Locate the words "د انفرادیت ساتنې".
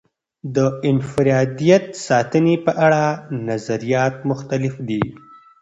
0.55-2.55